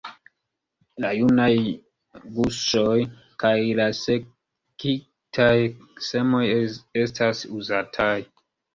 La 1.03 1.11
junaj 1.17 1.49
guŝoj 2.39 2.95
kaj 3.45 3.53
la 3.83 3.87
sekigitaj 4.01 5.55
semoj 6.11 6.45
estas 7.07 7.49
uzataj. 7.63 8.15